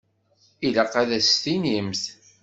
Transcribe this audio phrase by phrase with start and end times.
[0.65, 2.03] Ilaq ad as-tinimt.